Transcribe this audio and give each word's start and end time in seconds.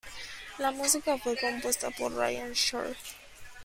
La 0.57 0.71
música 0.71 1.15
fue 1.19 1.37
compuesta 1.37 1.91
por 1.91 2.11
Ryan 2.15 2.53
Shore. 2.53 2.95